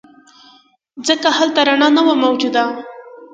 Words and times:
ځکه 1.07 1.27
هلته 1.37 1.59
رڼا 1.67 1.87
نه 1.97 2.01
وه 2.05 2.15
موجوده. 2.25 2.63